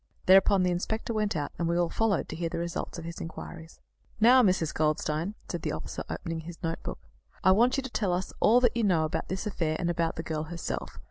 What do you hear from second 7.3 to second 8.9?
"I want you to tell us all that you